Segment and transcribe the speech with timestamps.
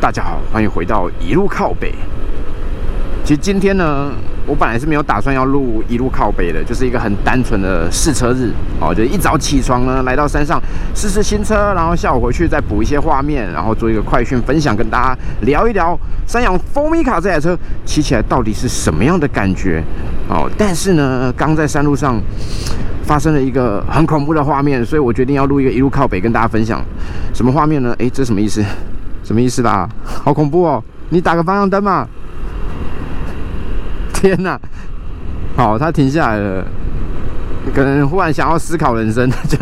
[0.00, 1.94] 大家好，欢迎回到一路靠北。
[3.22, 4.10] 其实今天呢，
[4.46, 8.50] 我本来是没有打算要录一路靠北的，就是一个很单纯的试车日
[8.80, 10.58] 哦，就一早起床呢，来到山上
[10.94, 15.94] 试试新车，然后下午回去再补一些画面，然后做一个快讯分享，跟大家聊一聊
[16.26, 17.54] 三洋风米卡这台车
[17.84, 19.84] 骑起来到底是什么样的感觉
[20.30, 20.50] 哦。
[20.56, 22.18] 但是呢，刚在山路上
[23.04, 26.82] 发生了一个很恐怖的画面，所以我决定要录一个一路靠北跟大家分享。
[27.34, 27.94] 什么画面呢？
[27.98, 28.64] 诶，这什么意思？
[29.22, 29.88] 什么意思啦？
[30.04, 30.82] 好恐怖哦！
[31.10, 32.06] 你打个方向灯嘛！
[34.12, 34.60] 天哪！
[35.56, 36.64] 好，他停下来了，
[37.74, 39.58] 可能忽然想要思考人生， 就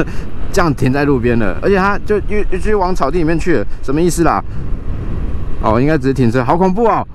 [0.53, 1.57] 这样停在路边了。
[1.63, 4.43] 而且他就又又去往草地里面去了，什么意思啦？
[5.63, 7.07] 哦，应该只是停车，好恐怖哦！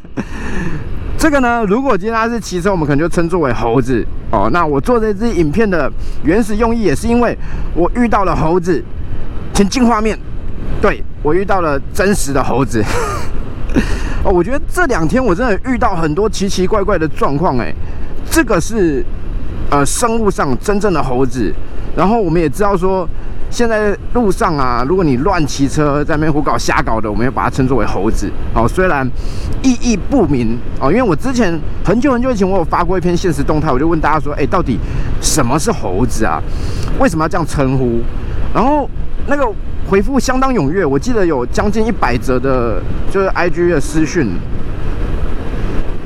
[1.18, 4.48] 这个呢，如果今天他是骑车，我们可能就称作为猴子哦。
[4.52, 5.90] 那我做这支影片的
[6.24, 7.36] 原始用意，也是因为
[7.74, 8.82] 我遇到了猴子，
[9.52, 10.18] 请进画面。
[10.80, 12.82] 对我遇到了真实的猴子
[14.24, 17.72] 哦，我觉得这两天我真的遇到很多奇奇怪怪的状况哎，
[18.30, 19.04] 这个是
[19.70, 21.52] 呃生物上真正的猴子，
[21.96, 23.08] 然后我们也知道说
[23.50, 29.06] 现在路上啊，如果你乱骑车在那边胡搞瞎搞的，我们要把它称作为猴子哦，虽然
[29.62, 34.78] 意义不明哦，因为我之前很久很久以前我有发过一篇现实动态，我就问大家说，哎，到底
[35.20, 36.42] 什么是猴子啊？
[36.98, 38.00] 为什么要这样称呼？
[38.54, 38.88] 然后
[39.26, 39.50] 那个。
[39.90, 44.28] 回复相当踊跃，我记得有将近一百则的，就是 I G 的私讯。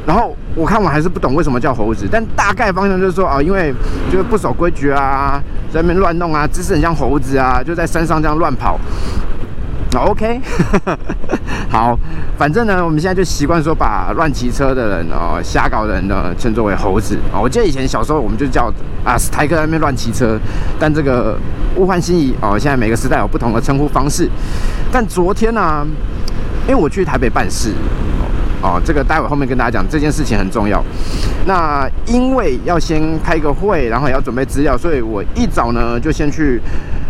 [0.07, 3.75] 然后我看我还是不懂为什么叫猴子，但大概方向就是说啊，因为
[4.11, 5.39] 就是不守规矩啊，
[5.71, 8.81] 在那边乱弄啊，姿势很像猴子啊，就在山上这样乱跑。
[10.01, 10.41] OK，
[11.71, 11.99] 好，
[12.37, 17.41] 反正呢，我们现在就习惯说把乱骑车的人哦，瞎搞的人呢，称作为猴子啊。
[17.41, 18.73] 我记得以前小时候我们就叫
[19.05, 20.39] 啊史泰克在那边乱骑车，
[20.79, 21.37] 但这个
[21.77, 24.29] 物换星移哦，现在每个时代有不同的称呼方式。
[24.93, 25.87] 但昨天呢，
[26.67, 27.73] 因为我去台北办事
[28.63, 30.83] 哦，这个待会后面跟大家讲这件事情很重要。
[31.47, 36.61] 那因为要先开个会，然后也要准备资料，所以我一早呢就先去。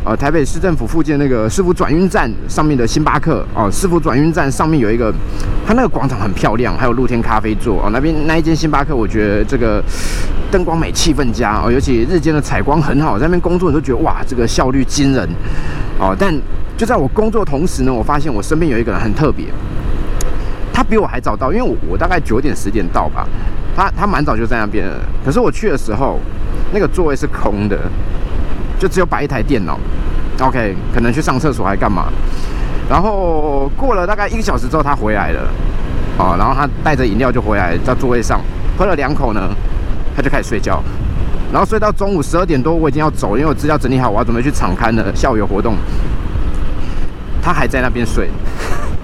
[0.07, 5.11] 呃，台北市政府附近那个市府转运站上面的星巴克哦，市府转运站上面有一个，
[5.67, 7.89] 它那个广场很漂亮，还有露天咖啡座哦。
[7.91, 9.83] 那边那一间星巴克，我觉得这个
[10.51, 15.27] 灯光美，气氛佳哦，尤其日间的采光很好，在那边工作你都觉得哇，这个效率惊人
[15.99, 16.15] 哦。
[16.19, 16.39] 但
[16.77, 19.47] 就在我工作同时呢，我发现我身边有一个人很特别，
[20.71, 23.27] 他比我还早到，因为我我大概九点十点到吧，
[23.75, 25.01] 他他蛮早就在那边了。
[25.25, 26.21] 可是我去的时候，
[26.75, 27.79] 那个座位是空的。
[28.85, 29.81] 就只有摆一台电脑
[30.39, 32.13] ，OK，可能去上厕所还干嘛？
[32.87, 35.41] 然后过了大概一个小时之后，他回来了，
[36.19, 38.43] 啊，然后他带着饮料就回来，在座位上
[38.77, 39.41] 喝了两口呢，
[40.15, 40.83] 他就开始睡觉，
[41.51, 45.77] 然后睡到中午十二点多，我已经要走，因为我资料整理好，我要准备去场刊的校园活动，
[47.41, 48.29] 他还在那边睡，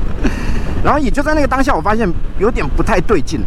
[0.84, 2.06] 然后也就在那个当下，我发现
[2.38, 3.40] 有点不太对劲。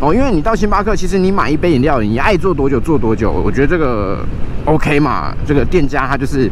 [0.00, 4.24] 哦，因为你到星巴克，其实你买一杯饮料，你爱做多久做多久，我觉得这个
[4.64, 5.34] OK 嘛。
[5.46, 6.50] 这个店家他就是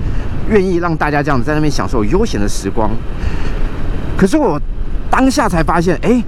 [0.50, 2.90] 愿意让大家这样子在那边享受悠闲的时光。
[4.18, 4.60] 可是我
[5.10, 6.22] 当下才发现，哎，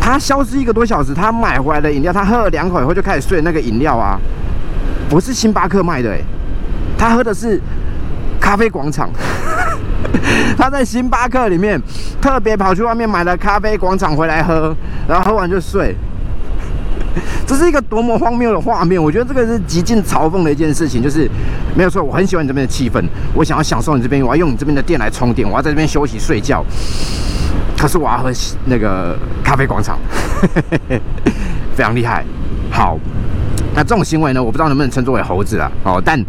[0.00, 3.42] 他消失一个多小时，他买回来的饮料，他喝了两口以后就开始睡。
[3.42, 4.18] 那个饮料啊，
[5.10, 6.20] 不是星巴克卖的，哎，
[6.96, 7.60] 他喝的是
[8.40, 9.10] 咖啡广场。
[10.56, 11.80] 他在星巴克里面
[12.20, 14.74] 特别跑去外面买了咖啡广场回来喝，
[15.08, 15.94] 然后喝完就睡。
[17.46, 19.02] 这是一个多么荒谬的画面！
[19.02, 21.26] 我觉得这个是极尽嘲讽的一件事情，就是
[21.74, 26.62] 没有错，我很喜欢你这边的气氛，我想要享受你这边，我要用你这边的电来充电，我要在这边休息睡觉。
[27.78, 28.30] 可是我要喝
[28.66, 29.98] 那个咖啡广场，
[31.74, 32.22] 非常厉害。
[32.70, 32.98] 好，
[33.74, 35.70] 那这种行为呢，我不知道能不能称作为猴子啊？
[35.84, 36.22] 哦，但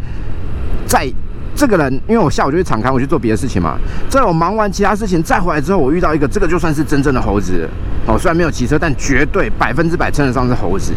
[0.86, 1.12] 在。
[1.58, 3.76] 这个人，因为我下午就去敞开，我去做别的事情嘛。
[4.08, 7.68] 在我忙完其他事情再回来之后，我遇到一个，这个就算是真正的猴子
[8.06, 8.16] 哦。
[8.16, 10.92] 虽然没有骑车，但绝对百分之百称得上是猴子。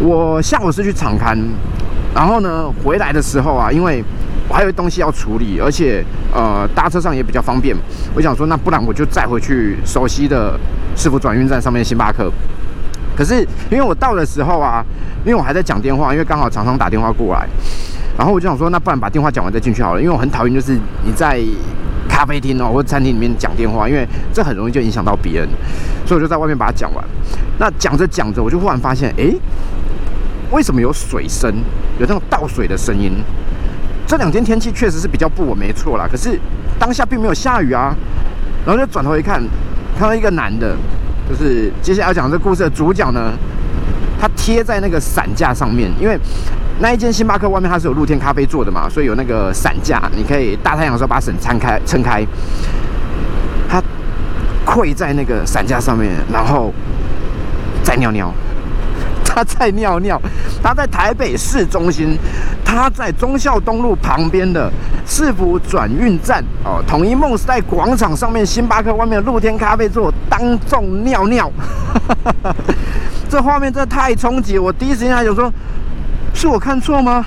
[0.00, 1.36] 我下午是去敞开，
[2.14, 4.02] 然后呢，回来的时候啊，因为
[4.48, 6.02] 我还有东西要处理，而且
[6.32, 7.76] 呃搭车上也比较方便。
[8.14, 10.58] 我想说，那不然我就再回去熟悉的
[10.96, 12.32] 师傅转运站上面星巴克。
[13.14, 14.82] 可是因为我到的时候啊，
[15.26, 17.46] 因为我还在讲电话，因为刚好厂商打电话过来。
[18.16, 21.42] 然后我就想说，那不然把电话讲完再进去好了，因为我很讨厌就是你在
[22.08, 25.48] 咖啡厅哦或者餐厅里面讲电话，因为这很容易就影响到别人，
[26.06, 27.04] 所以我就在外面把它讲完。
[27.58, 29.34] 那讲着讲着，我就忽然发现，哎，
[30.52, 31.52] 为什么有水声，
[31.98, 33.12] 有那种倒水的声音？
[34.06, 36.06] 这两天天气确实是比较不稳，没错啦。
[36.08, 36.38] 可是
[36.78, 37.92] 当下并没有下雨啊。
[38.64, 39.42] 然后就转头一看，
[39.98, 40.76] 看到一个男的，
[41.28, 43.32] 就是接下来要讲这故事的主角呢，
[44.20, 46.16] 他贴在那个伞架上面，因为。
[46.80, 52.26] 那一间星巴克外面它是有露天咖啡座的嘛，所以有那个伞架，你可以大太阳的时候把伞撑开撑开。
[53.68, 53.82] 他
[54.64, 56.72] 跪在那个伞架上面，然后
[57.82, 58.32] 再尿尿。
[59.24, 60.20] 他在尿尿，
[60.62, 62.16] 他在台北市中心，
[62.64, 64.70] 他在忠孝东路旁边的
[65.04, 71.50] 市府转运站哦，统一梦时代广场上面星巴克外面露天咖啡座当众尿尿，
[73.28, 74.56] 这画面真的太冲击！
[74.56, 75.52] 我第一时间还想说，
[76.44, 77.24] 是我看错吗？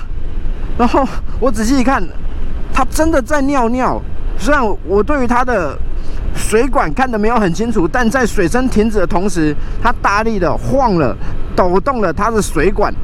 [0.78, 1.04] 然后
[1.40, 2.00] 我仔细一看，
[2.72, 4.00] 他真的在尿尿。
[4.38, 5.76] 虽然我对于他的
[6.36, 11.16] 水管看得没有很清楚，但在水声停止的同时，他大力的晃了。
[11.56, 12.94] 抖动了他的水管，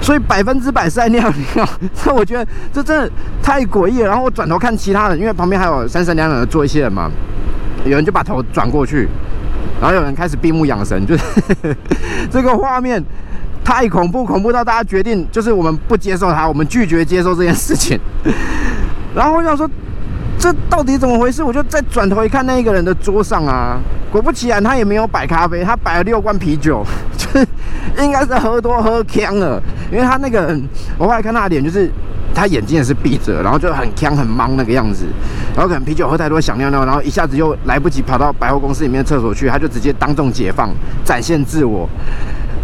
[0.00, 1.64] 所以百分之百是在尿尿。
[1.94, 3.08] 所以我觉得这真的
[3.40, 4.08] 太诡异了。
[4.08, 7.08] 然后我转头看其他人，因为旁边还有三三两两的坐一些人嘛，
[7.84, 9.08] 有人就把头转过去，
[9.80, 11.24] 然后有人开始闭目养神，就是
[12.32, 13.00] 这个画面
[13.66, 17.98] 太恐怖，恐怖到大家决定就是我们不接受他，我们拒绝接受这件事情。
[19.12, 19.68] 然后我想说。
[20.38, 21.42] 这到底怎么回事？
[21.42, 23.78] 我就再转头一看，那一个人的桌上啊，
[24.12, 26.84] 果不其然，他也没有摆咖啡，他摆了六罐啤酒，
[27.16, 27.46] 就是
[28.02, 29.60] 应该是喝多喝呛了。
[29.90, 30.54] 因为他那个，
[30.98, 31.90] 我后来看他的脸，就是
[32.34, 35.06] 他眼睛也是闭着，然后就很呛很懵那个样子，
[35.54, 40.68] 然后可能啤酒喝太多想尿尿，然后一下子又来不及跑到百货公司里面厕所去，他就直接当众解放，
[41.02, 41.88] 展现自我，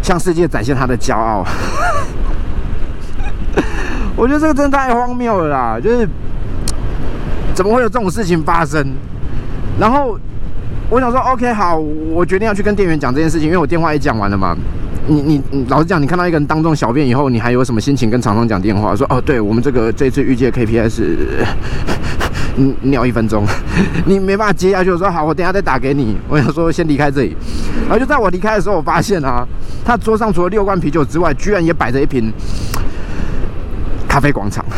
[0.03, 1.43] 向世界展现他的骄傲。
[4.15, 6.07] 我觉得这个真的太荒谬了啦，就是。
[7.55, 8.83] 怎么会有这种事情发生？
[9.79, 10.19] 然后
[10.89, 14.57] 我想说，OK，好，我决定要去跟店员讲这件事情，因为我电话也讲完了嘛。
[15.07, 18.97] 你你老实讲，你看到一个人当众小便以后，你还有什么心情跟厂商讲电话？
[18.97, 21.45] 说哦，对我们这个这次预计的 KPI 是嗯
[22.83, 23.47] 尿一分钟，
[24.07, 24.91] 你没办法接下去。
[24.91, 26.17] 我说好，我等下再打给你。
[26.29, 27.37] 我想说先离开这里，
[27.83, 29.47] 然后就在我离开的时候，我发现啊，
[29.85, 32.33] 他桌上除了六罐啤酒之外，居然也摆着一瓶
[34.09, 34.65] 咖啡广场。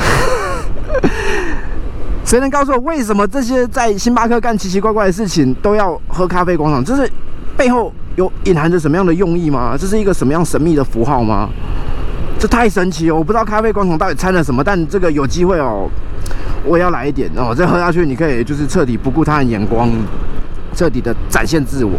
[2.24, 6.84] 谁能告诉我，为什么这些在星巴克干奇奇怪怪的事情都要喝咖啡广场？
[6.84, 7.10] 这是
[7.56, 9.76] 背后有隐含着什么样的用意吗？
[9.78, 11.48] 这是一个什么样神秘的符号吗？
[12.38, 13.14] 这太神奇了！
[13.14, 15.88] 我不知道咖啡广场到底掺了什么，但这个有机会哦，
[16.64, 17.54] 我也要来一点哦。
[17.54, 19.90] 再喝下去，你可以就是彻底不顾他人眼光，
[20.74, 21.92] 彻底的展现自我，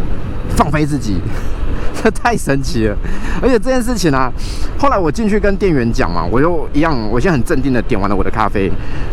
[0.56, 1.20] 放飞自己。
[2.02, 2.96] 这太神奇了，
[3.42, 4.30] 而且这件事情啊，
[4.78, 8.70] 后来我进去跟店员讲嘛，我就一样，我现在很镇定的点完了我的咖啡，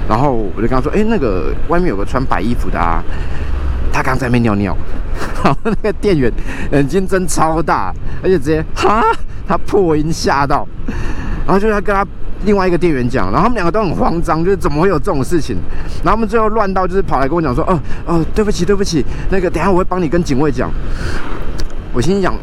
[0.08, 3.02] 然后我就跟他说，哎，那个外面有个穿白衣服的啊，
[3.92, 4.78] 他刚在那边尿尿，
[5.44, 6.32] 然后那个店员
[6.72, 7.92] 眼睛睁超大，
[8.22, 9.02] 而且直接哈，
[9.48, 10.68] 他破音吓到，
[11.48, 12.06] 然后就他跟他
[12.46, 15.56] 另外一个店员讲，然后他们两个都很慌张，就是怎么会有这种事情，
[16.04, 20.70] 然后他们最后乱到就是跑来跟我讲说，哦哦，对不起对不起，那个等下我会帮你跟警卫讲。
[21.94, 22.34] 我心想，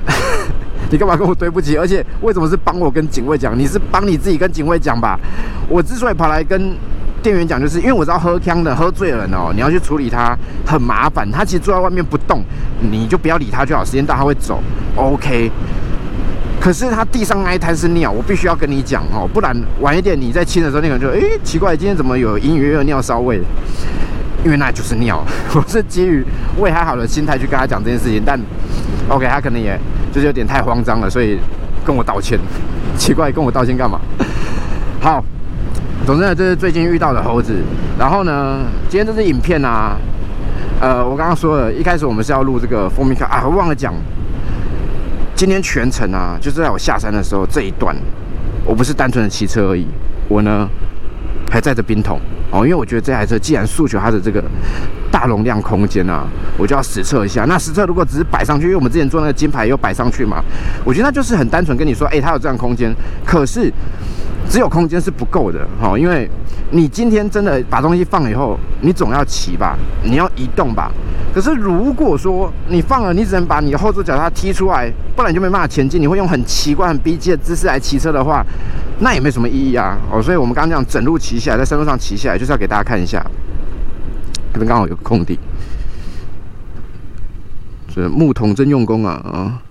[0.90, 1.76] 你干嘛跟我对不起？
[1.76, 3.58] 而且为什么是帮我跟警卫讲？
[3.58, 5.18] 你是帮你自己跟警卫讲吧？
[5.68, 6.74] 我之所以跑来跟
[7.22, 11.30] 店员讲，就是因为我知道喝枪的、喝醉的人哦，你要去处理他很麻烦。
[11.30, 12.42] 他其实坐在外面不动，
[12.80, 13.84] 你就不要理他就好。
[13.84, 14.62] 时间到他会走
[14.96, 15.50] ，OK。
[16.60, 23.40] 可是他地上那一滩是尿，我必须要跟你讲哦，不然晚一点你在亲的时候，那个人就哎奇怪，今天怎么有隐隐约约尿骚味？
[24.44, 25.24] 因为那就是尿。
[25.56, 26.22] 我是基于
[26.58, 28.38] 胃还好的心态去跟他讲这件事情，但。
[29.08, 29.76] OK，他可能也
[30.12, 31.38] 就是有点太慌张了，所以
[31.84, 32.38] 跟我道歉。
[32.96, 33.98] 奇怪，跟我道歉干嘛？
[35.00, 35.24] 好，
[36.06, 37.54] 总之呢，这是最近遇到的猴子。
[37.98, 38.58] 然后呢，
[38.88, 39.96] 今天这支影片啊，
[40.80, 43.94] 呃，我刚刚说了一开始我们是要录这个蜂蜜卡啊，我忘了讲。
[45.40, 47.96] 今天全程啊，就是在我下山的时候这一段，
[48.62, 49.86] 我不是单纯的骑车而已，
[50.28, 50.68] 我呢
[51.50, 52.20] 还载着冰桶
[52.50, 54.44] 哦，因为我觉得这台车既然诉求它的这个。
[55.10, 56.24] 大容量空间啊，
[56.56, 57.44] 我就要实测一下。
[57.46, 60.40] 那实测如果只是摆上去，因为我们之前做那个金牌又摆上去嘛，
[60.84, 62.94] 我觉得那就是很单纯跟你说，哎，它有这样空间。
[63.24, 63.72] 可是
[64.50, 66.28] 只有空间是不够的，哈，因为
[66.72, 70.90] 你今天真的把东西放了以后，你总要骑吧，你要移动吧。
[71.32, 76.02] 可是如果说你放了，你只能把你的后座脚踏踢出来，不然你就没办法前进。
[76.02, 78.44] 你会用很奇怪、很逼近的姿势来骑车的话，
[78.98, 79.96] 那也没什么意义啊。
[80.10, 83.24] 哦，所以我们刚刚讲整路骑下来，在山路上骑下来，就是要给大家看一下。
[84.52, 85.38] 这边刚好有个空地，
[87.94, 89.62] 这木桶真用功啊啊！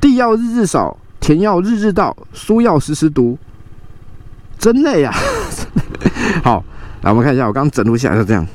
[0.00, 3.38] 地要日日扫，田要日日稻，书要时时读，
[4.64, 5.12] 真累呀！
[6.42, 6.64] 好，
[7.02, 8.46] 来我们看一下，我刚整路下来是这样，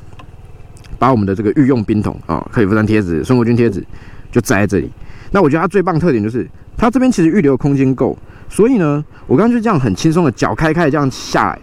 [0.98, 3.86] 把我们的这个御用冰桶啊，可以负担贴纸、孙国军贴纸
[4.32, 4.90] 就栽在这里。
[5.30, 8.18] 那我觉得它最棒特点就是，它这边其实预留空间够，
[8.50, 11.60] 所以呢，我刚刚就这样很轻松的脚开开这样下来，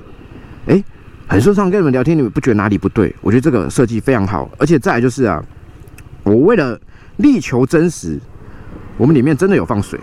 [0.75, 0.85] 哎。
[1.29, 3.13] 很顺畅跟你们聊天，你们不觉得哪里不对？
[3.21, 5.43] 我觉得这个设计非常好，而且再来就是啊，
[6.23, 6.79] 我为了
[7.17, 8.17] 力求真实，
[8.97, 9.99] 我们里面真的有放水，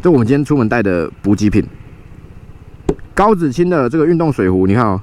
[0.00, 1.66] 这我们今天出门带的补给品，
[3.14, 5.00] 高子清的这个运动水壶，你看哦，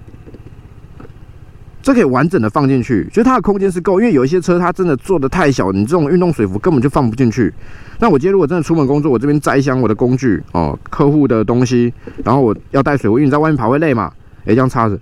[1.82, 7.54] 这可以完整的放进去，就是它的空间是够，因为有一些车它真的做的太小，你这种运动水壶根本就放不进去。
[8.00, 14.12] 那我今天如果真的出门工作，我这边摘箱我的工具哦，客户的东西，然后我要带水壶，因为你在外面跑会累嘛，
[14.46, 15.00] 哎，这样插着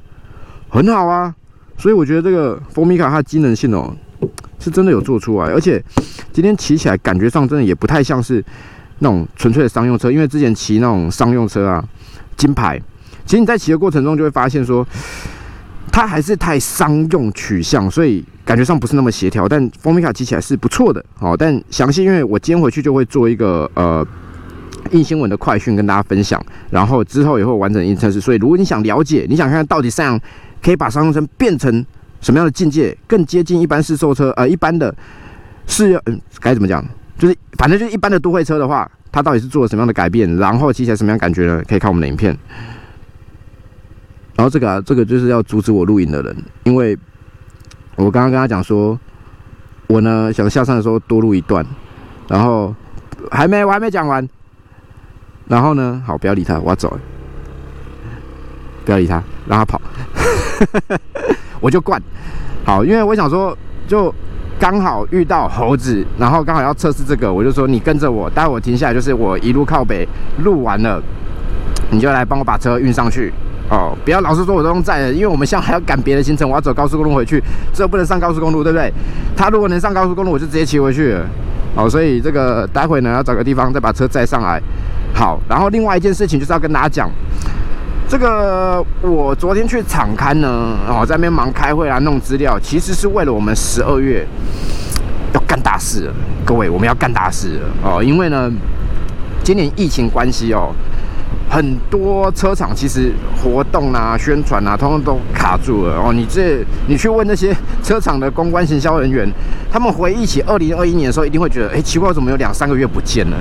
[0.69, 1.33] 很好啊。
[1.77, 3.95] 所以我觉得这个风米卡它的机能性哦，
[4.59, 5.83] 是真的有做出来，而且
[6.33, 8.43] 今天骑起来感觉上真的也不太像是
[8.99, 11.83] 那种纯粹的商用车，因为之前骑那种商用车啊，
[12.35, 12.81] 金牌，
[13.27, 14.83] 其实你在骑的过程中就会发现说。
[15.89, 19.47] 它还是太商用取向，所以感觉上不是那么协调。
[19.49, 21.35] 但风米卡骑起来是不错的，好。
[21.35, 24.05] 但详细，因为我今天回去就会做一个呃
[24.91, 28.21] 硬新闻的快讯跟大家分享，然后之后也会完整硬测试。
[28.21, 30.19] 所以如果你想了解，你想看看到底三样
[30.61, 31.83] 可以把商用车变成
[32.21, 34.93] 什么样的境界，更接近一般试售车，呃，一般的
[35.65, 36.85] 是嗯该怎么讲，
[37.17, 41.63] 就是反正就是一般的都会车的话，它到底是做了什么样的改变，然后骑起来什么样感觉呢？
[41.67, 42.37] 可以看我们的影片。
[44.37, 46.97] 然后这个啊，这个就是要阻止我录影的人，因为
[47.95, 48.97] 我刚刚跟他讲说，
[49.87, 51.65] 我呢想下山的时候多录一段，
[52.29, 52.73] 然后
[53.31, 54.25] 还没我还没讲完，
[55.47, 56.91] 然后呢，好不要理他，我要走。
[56.91, 56.99] 了，
[58.85, 59.81] 不要理他，让他跑，
[61.59, 61.99] 我就惯，
[62.63, 64.13] 好，因为我想说，就
[64.59, 70.07] 刚好遇到猴子，然后刚好要测试这个，我就说你跟着我，待会我停下来，就是我一路靠北
[70.43, 71.01] 录完了，
[71.89, 73.33] 你就来帮我把车运上去。
[73.69, 77.43] 哦，不要老是说我都用载的，因为我们现在还要赶别的行程，我要走高速公路回去，
[77.73, 78.89] 这不能上高速公路，对不对？
[79.35, 81.25] 他如果能上高速公路，我就直接骑回去了。
[81.75, 84.61] 好，所以这个待会呢要找个地方再把车载上来。
[85.13, 87.09] 好，然后另外一件事情就是要跟大家讲，
[88.07, 94.25] 这个我昨天去厂刊呢，哦，在那边忙开会啊，弄资料，其实是为了我们十二月
[95.33, 96.09] 要干大事。
[96.45, 98.49] 各位，我们要干大事了哦，因为呢，
[99.43, 100.73] 今年疫情关系哦。
[101.49, 103.11] 很多车厂其实
[103.41, 106.11] 活动啊、宣传啊，通通都卡住了哦。
[106.13, 109.27] 你这你去问那些车厂的公关行销人员，
[109.71, 113.37] 他们回忆起二零二一年的时候，一定会觉得，哎，奇怪，怎么有两三个月不见了？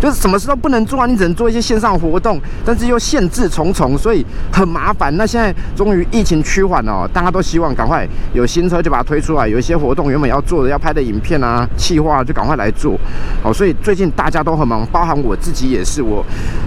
[0.00, 5.16] 就是什么事都不能做啊，你只能做一些线上活动，但是又限制重重，所以很麻烦。
[5.16, 12.98] 那现在终于疫情趋缓了，大家都希望赶快有新车就把它推出来，有一些活动原本要做的、要拍的影片啊、企划就赶快来做。
[13.42, 16.02] 好，所以最近大家都很忙，包含我自己也是。
[16.02, 16.24] 我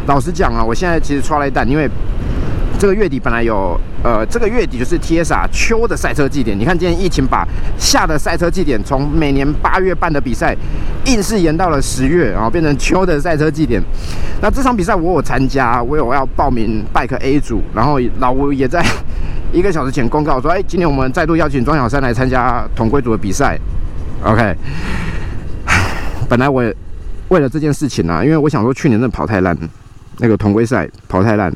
[0.07, 1.89] 老实讲啊，我现在其实刷了一弹，因为。
[2.81, 6.57] 这个月底本来有，呃，这个月底就是 T S R 秋的赛车祭典。
[6.57, 7.47] 你看今天疫情把
[7.77, 10.57] 夏的赛车祭典从每年八月办的比赛，
[11.05, 13.79] 硬是延到了十月，然后变成秋的赛车祭典。
[14.41, 18.83] 那这场比赛我有参加，我有要报名 Bike A 组，然后老吴也在
[19.53, 23.59] 一个小时前公告说，哎，今天我们再度邀请庄小山来参加同归组的比赛。
[24.23, 24.55] OK，
[26.27, 26.63] 本来我
[27.27, 29.55] 为了这件事情呢，因为我想说去年那跑太烂，
[30.17, 31.53] 那个同归赛跑太烂。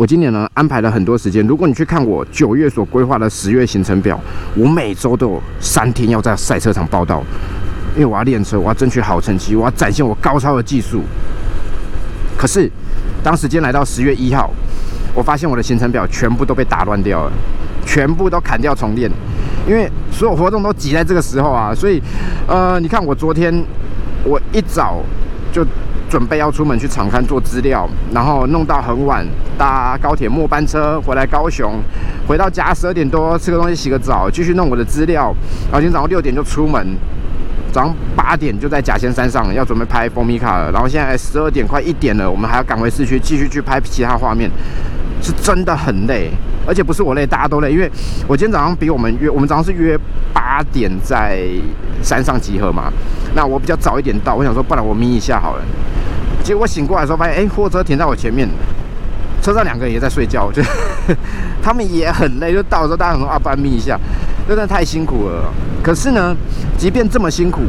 [0.00, 1.46] 我今年呢安排了很多时间。
[1.46, 4.18] 如果你去看我九月所规划的十月行程表，
[4.56, 7.22] 我每周都有三天要在赛车场报道，
[7.94, 11.02] 因为我要练车，我要争取好成绩，我要展现我高超的技术。
[12.38, 12.66] 可是，
[13.22, 14.50] 当时间来到十月一号，
[15.14, 17.32] 我发现我的行程表全部都被打乱掉了，
[17.84, 19.10] 全部都砍掉重练，
[19.68, 21.74] 因为所有活动都挤在这个时候啊。
[21.74, 22.00] 所以，
[22.46, 23.52] 呃，你看我昨天
[24.24, 25.02] 我一早
[25.52, 25.62] 就。
[26.10, 29.24] 准备要出门去厂刊做资料，然后弄到很晚，
[29.56, 31.74] 搭高铁末班车回来高雄，
[32.26, 35.32] 回到家十二点多吃个东西洗个澡，继续弄我的资料。
[35.66, 36.84] 然后今天早上六点就出门，
[37.70, 40.72] 早上八点就在甲仙山上要准备拍风米卡了。
[40.72, 44.50] 然后现在十二点快一点了，我们还要赶回市区继续去拍其他画面，
[45.22, 46.32] 是真的很累，
[46.66, 47.88] 而且不是我累，大家都累，因为
[48.26, 49.96] 我今天早上比我们约，我们早上是约
[50.32, 51.46] 八点在
[52.02, 52.92] 山上集合嘛，
[53.36, 55.62] 那我比较早一点到，我想说不然我眯一下好了。
[56.42, 58.48] 结果我醒过来的时候，发现哎，货车停在我前面，
[59.42, 60.62] 车上两个人也在睡觉， 就
[61.62, 62.52] 他们也很累。
[62.52, 63.98] 就到的时候，大家很啊，半眯一下，
[64.48, 65.52] 真的太辛苦了。
[65.82, 66.36] 可是呢，
[66.76, 67.62] 即便这么辛苦，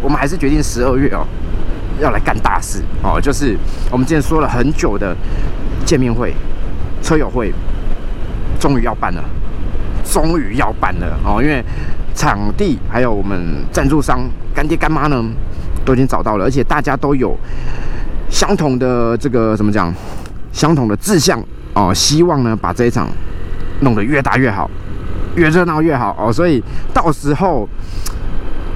[0.00, 1.26] 我们还是决定十二月哦，
[2.00, 3.56] 要来干大事哦，就是
[3.90, 5.16] 我们之前说了很久的
[5.84, 6.34] 见面会、
[7.02, 7.52] 车友会，
[8.60, 9.24] 终于要办了，
[10.04, 11.42] 终于要办了哦。
[11.42, 11.64] 因为
[12.14, 14.20] 场地还有我们赞助商
[14.54, 15.24] 干爹干妈呢。
[15.84, 17.36] 都已经找到了，而且大家都有
[18.28, 19.92] 相同的这个怎么讲？
[20.52, 23.08] 相同的志向哦，希望呢把这一场
[23.80, 24.70] 弄得越大越好，
[25.34, 26.32] 越热闹越好哦。
[26.32, 26.62] 所以
[26.92, 27.68] 到时候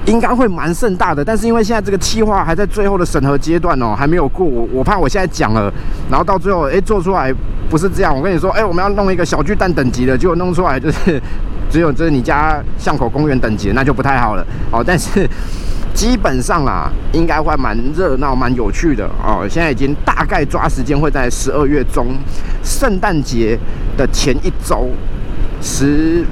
[0.05, 1.23] 应该会蛮盛大的。
[1.23, 5.71] 但是因为现在这个计划还在最后的审核阶段哦，还没有过，我我怕我现在讲了，
[6.09, 7.33] 然后到最后哎做出来
[7.69, 8.13] 不是这样。
[8.13, 11.17] 我跟你说，哎，我们要弄一个小巨蛋等级的，结果弄出来就是
[11.69, 14.83] 只有这是你家巷口公园等级，那就不太好了哦。
[14.85, 15.25] 但是。
[15.99, 19.45] 基本上啦，应该会蛮热闹、蛮有趣的哦。
[19.49, 22.15] 现在已经大概抓时间会在十二月中，
[22.63, 23.59] 圣诞节
[23.97, 24.87] 的前一周，
[25.61, 26.23] 十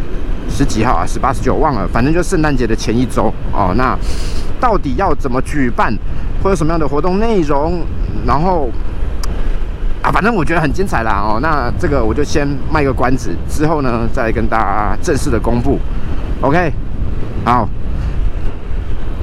[0.50, 3.74] 十几号啊，十八、十九忘了，反正就圣诞节的前一周哦。
[3.76, 3.94] 那
[4.58, 5.94] 到底要怎么举办，
[6.42, 7.82] 会有什么样的活动内容？
[8.26, 8.70] 然后
[10.02, 11.40] 啊，反正我觉得很精彩啦哦。
[11.42, 15.78] 那这个我就先卖个关子，之后呢再跟大家正式的公布。
[16.40, 16.72] OK，
[17.44, 17.68] 好。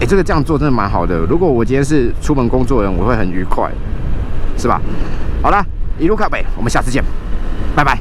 [0.05, 1.17] 哎，这个这样做真的蛮好的。
[1.21, 3.71] 如果我今天是出门工作人，我会很愉快，
[4.59, 4.79] 是吧？
[5.43, 5.65] 好了，
[5.99, 7.03] 一路靠北，我们下次见，
[7.75, 7.99] 拜拜。